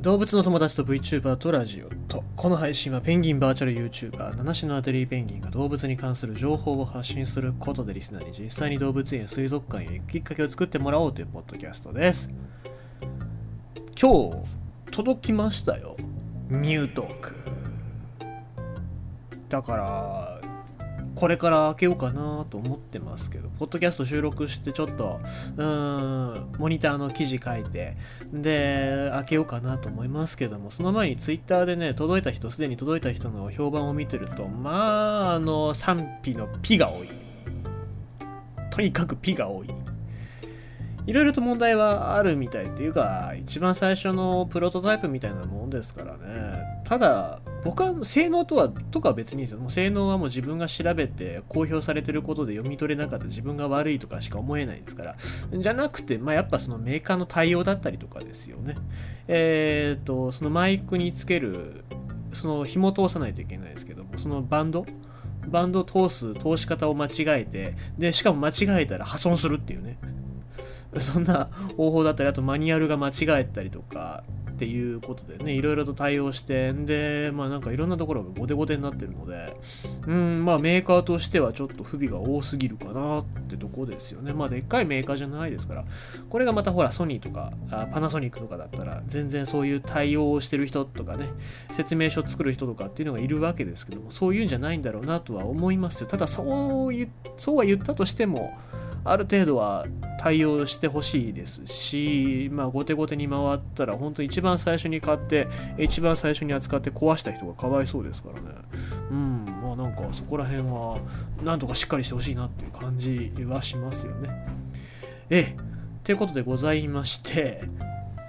[0.00, 12.30] 動物の友達と VTuber とラジオとこの配信はペンギンバーチャル YouTuber 七種のアテリーペンギンが動物に関する情報を発信することでリスナーに実際に動物園や水族館へ行くきっかけを作ってもらおうというポッドキャストです。
[14.00, 15.98] 今日届きましたよ。
[16.48, 17.36] ミュートーク。
[19.50, 20.39] だから
[21.20, 25.20] これから開けようかなと思ってますけど、ポッドキャスト収録してちょっと、
[25.54, 27.98] うーん、モニターの記事書いて、
[28.32, 37.10] で、開けようかなと思いますけども、その前にツイッターでね、届いた人、すでに届いた人の評判を見てると、まあ、あの、賛否のピが多い。
[38.70, 39.68] とにかくピが多い。
[41.06, 46.82] いろいろと問題はあるみたいっていうか、一番最初のプロトタイプみたいなもんですからね。
[46.84, 49.60] ただ、僕は性能とは、とかは別にいいですよ。
[49.60, 55.16] もう性能はもう自分が調べて公表されてることで読み取れなかった自分が悪いとかしか思えないですから。
[55.52, 58.76] じゃなくて、まあ、やっぱそのメーカーの対応だったりとかですよね。
[59.28, 61.84] えっ、と、そのマイクにつける、
[62.32, 64.86] その紐通さないといけないですけども、そのバンド？
[65.48, 69.98] バンドを通す通し方を間違えて、で、しかも間違えたら破損するっていうね。
[70.98, 74.24] そんな方法だったり、あとマニュアルが間違えたりとか
[74.60, 79.56] っていうことでね、いろいろと対応して、で、まあなんかいろんなところがゴテゴテになってるので、
[80.06, 84.34] うん、まあメーカーとしてはちょっと不備が多すぎるかなってとこですよね。
[84.34, 85.86] まあでっかいメーカーじゃないですから、
[86.28, 91.30] これがまたほらソニーとかあパナソニックとかだったら、全然そういう対応をしてる人とかね、
[91.70, 96.06] 説明書作る人とかっていうのがいるわけですけども、そういうんじゃないんだろうなとは思いますよ。
[96.06, 98.58] ただそういう、そうは言ったとしても、
[99.04, 99.86] ある程度は
[100.20, 108.48] 対応してほしいですし、まあ、後手後手に回ったら、本当一番最初に買って、一番最初に扱って壊した人がかわいそうですからね。
[109.10, 110.98] うん、まあなんかそこら辺は、
[111.42, 114.28] なんとかしっかりしてほしいなっていう感じはしますよね。
[115.30, 115.56] ええ、
[116.04, 117.62] ということでございまして、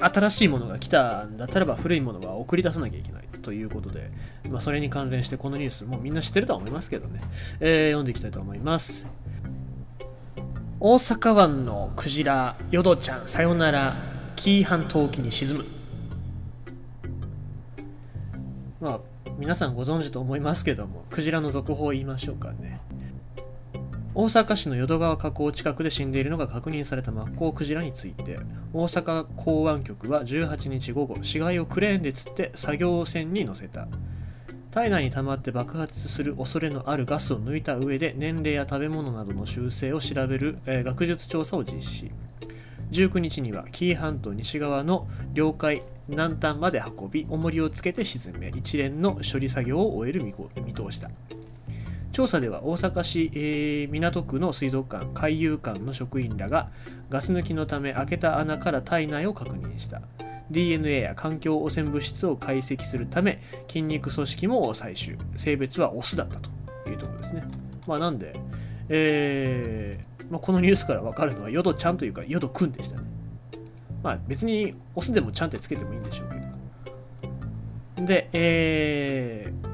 [0.00, 4.10] 新しいものが来たんだったらば古いものは送り出さなきゃいけないということで、
[4.50, 7.20] まあ、それに関連してこのニュースもうみんな知ってるとは思いますけどね、
[7.60, 9.06] えー、読んでいきたいと思います。
[10.80, 13.96] 大阪湾のクジラヨドちゃんさよなら
[14.34, 15.64] 紀伊半島沖に沈む。
[18.80, 19.00] まあ
[19.38, 22.80] 皆さんご存知と思いますけどもクジラの続報を言いましょうかね。
[24.14, 28.38] 大阪市の淀川河口近くで死んでいるのが確認されたマッコウクジラについて
[28.72, 33.86] 大阪港湾局は18日午後死骸をクレーンで釣って作業船に乗せた。
[34.74, 42.10] 体内に溜まって爆発する恐れのあるガスを抜いた上で年齢や食べ物などの習性を調べる、えー、学術調査を実施。
[42.90, 50.32] 19日には紀伊半島西側の領海南端まで運び重りをつけて沈め一連の処理作業を終える見
[50.74, 51.08] 通しだ
[52.10, 56.70] 調査では大阪市、えー、港区の水族館海遊館の職員らが
[57.10, 60.02] ガス抜きのため開けた穴から体内を確認した。
[60.50, 66.50] DNA や環境汚染物質を解析するため筋肉組織も採取性別はオスだったと
[66.90, 67.42] いうところですね。
[67.86, 68.34] まあなんで、
[68.88, 73.06] えーまあ、このニュースから分かるのはヨドちゃんというかヨドくんでしたね。
[74.02, 76.36] まあ別にオスでもちゃんってつけてもいいんでしょうけ
[78.00, 78.06] ど。
[78.06, 79.73] で、えー、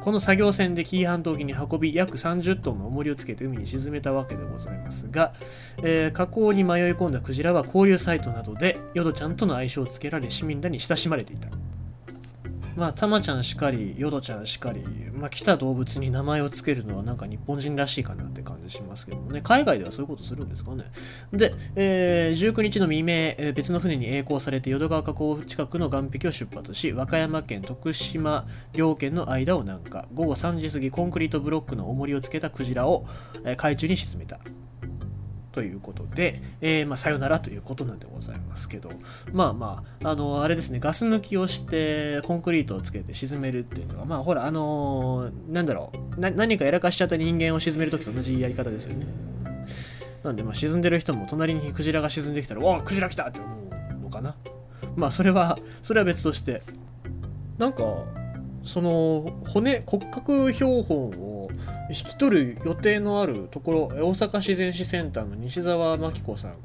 [0.00, 5.34] この作業船で紀伊半島沖に運び約30トンの重りをつけて海に沈めたわけでございますが、
[5.82, 11.48] えー、河口に迷い込んだクジラは交流サイトなどでヨドちゃんとの愛称をつけられ市民らに親しまれていた。
[12.76, 14.82] まあ、たまちゃんしかり、ヨドちゃんしかり、
[15.12, 20.84] まあ、来た動物に名前を付けるのはなんか日本人らしいかなって感じしますけどもね、海外ではそういうことするんですかね。
[21.32, 33.06] で、えー、19日の未明、えー、別の船に曳航されて淀川河口近くの岸壁を出発し、和歌山県徳島両県の間を南下、午後3時過ぎコンクリートブロックの重りをつけたクジラを、
[33.44, 34.38] えー、海中に沈めた。
[35.52, 38.90] ということで、えー、まあ、さよならということなんでございますけど、
[39.32, 49.06] まあまあ、あの、あれですね、ガス抜きをして、コンクリートをつけて沈めるっていうのは、まあ、ほら、あのー、なんだろう、何かやらかしちゃった人間を沈めるときと同じやり方ですよね。
[50.22, 53.48] なんで、まあ、沈んでる人も隣にクジラが沈んできたら、おお、クジラ来たって思
[54.00, 54.36] うのかな。
[54.96, 56.62] まあ、それは、それは別として、
[57.58, 57.84] なんか、
[58.62, 61.39] その骨骨格標本を
[61.90, 66.56] 引き取る予定のあるところ大阪自然史センターの西澤真紀子さんが、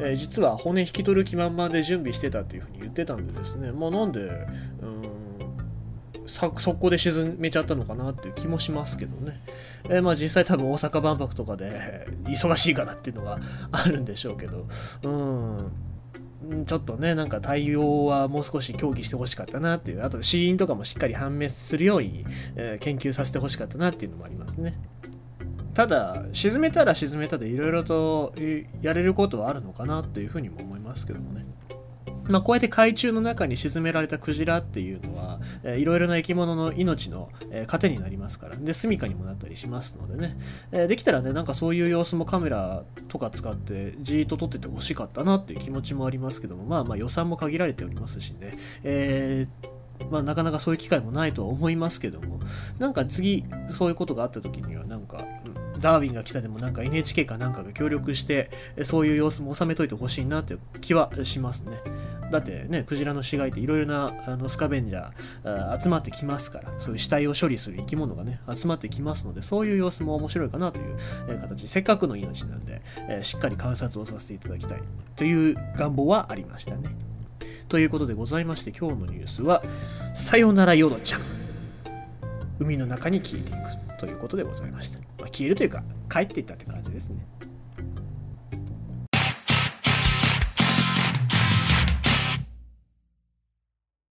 [0.00, 3.72] えー、実は骨引き取る気満々で準備してたっていうふうに言ってたんでですね。
[3.72, 5.20] まあなんでうん
[6.26, 9.40] 速攻で沈めちゃったのかなっていう気もしますけどね、
[9.86, 13.38] えー、まあ実際多分大阪万博とかで忙しいからっていうのが
[13.72, 14.68] あるんでしょうけど。
[15.02, 15.72] うん。
[16.66, 22.24] ちょっとね、なんか対応はもう少し協議してほしかったなっていう、あと死因とかもしっかり判明するように、
[22.56, 24.78] えー、研究させてほしかったなっていうのもありますね。
[25.74, 28.34] ただ、沈めたら沈めたでいろいろと
[28.80, 31.46] やれることはあるのかなっていうふうにも思いますけどもね。
[32.30, 40.38] まあ、こうやって海中の中に沈められたクジラっていうのは、えー、いろいろな生き物の命の、えー、糧になりますからで住処にもなったりしますのでね、
[40.72, 49.80] えー、できたらねなんかそういう様子もカメラとか使ってじーっと撮っててほしかったなっていう気持ちもありますけどもまあまあ予算も限られておりますしね、えー
[50.10, 52.40] まあ、なかなかそういう機会もないとは思いますけども
[52.78, 55.24] なんか次そういうことがあった時にはなんか、
[55.78, 58.50] ダーウィンが来たでもなんか NHK かなんかが協力して
[58.84, 61.72] そういう様子も収めといてほしいなって気はしますね。
[62.30, 70.96] だってね、クジラの死骸っていろいろなあのスカベンジャー集まってきますから、そういう死体を処理する生き物がね、集まってきますので、そういう様子も面白いかなという、
[71.28, 74.82] え形、せっかくの命なんで、えしっかり観察をさせていただきたい
[75.16, 76.94] という願望はありましたね。
[77.68, 79.62] ということでございまして、今日のニュースは、
[80.14, 81.20] さよならヨドちゃん。
[82.58, 84.98] 海の中に消えていくということでございました。
[84.98, 87.26] まあ、消えるというか、帰っていったって感じですね。